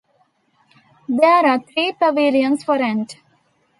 [1.07, 3.17] There are three pavilions for rent.